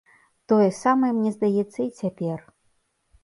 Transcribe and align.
Тое 0.51 0.69
самае 0.83 1.09
мне 1.17 1.31
здаецца 1.35 1.79
і 1.83 1.87
цяпер. 1.99 2.39